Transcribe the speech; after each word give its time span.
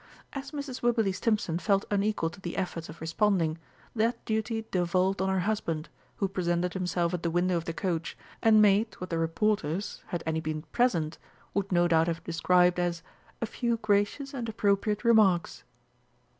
As 0.33 0.49
Mrs. 0.49 0.81
Wibberley 0.81 1.11
Stimpson 1.11 1.59
felt 1.59 1.85
unequal 1.91 2.31
to 2.31 2.41
the 2.41 2.57
efforts 2.57 2.89
of 2.89 2.99
responding, 3.01 3.59
that 3.95 4.25
duty 4.25 4.65
devolved 4.71 5.21
on 5.21 5.29
her 5.29 5.41
husband, 5.41 5.89
who 6.15 6.27
presented 6.27 6.73
himself 6.73 7.13
at 7.13 7.21
the 7.21 7.29
window 7.29 7.55
of 7.55 7.65
the 7.65 7.71
coach, 7.73 8.17
and 8.41 8.63
made 8.63 8.95
what 8.95 9.11
the 9.11 9.19
reporters, 9.19 10.01
had 10.07 10.23
any 10.25 10.39
been 10.39 10.63
present, 10.71 11.19
would 11.53 11.71
no 11.71 11.87
doubt 11.87 12.07
have 12.07 12.23
described 12.23 12.79
as 12.79 13.03
"a 13.43 13.45
few 13.45 13.77
gracious 13.77 14.33
and 14.33 14.49
appropriate 14.49 15.03
remarks." 15.03 15.63